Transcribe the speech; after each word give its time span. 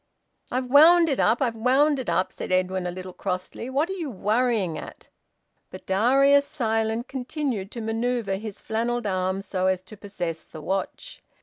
"I've 0.49 0.65
wound 0.65 1.09
it 1.09 1.19
up! 1.19 1.43
I've 1.43 1.53
wound 1.55 1.99
it 1.99 2.09
up!" 2.09 2.31
said 2.33 2.51
Edwin, 2.51 2.87
a 2.87 2.91
little 2.91 3.13
crossly. 3.13 3.69
"What 3.69 3.87
are 3.87 3.93
you 3.93 4.09
worrying 4.09 4.75
at?" 4.75 5.09
But 5.69 5.85
Darius, 5.85 6.47
silent, 6.47 7.07
continued 7.07 7.69
to 7.73 7.81
manoeuvre 7.81 8.37
his 8.37 8.59
flannelled 8.59 9.05
arm 9.05 9.43
so 9.43 9.67
as 9.67 9.83
to 9.83 9.95
possess 9.97 10.43
the 10.43 10.59
watch. 10.59 11.21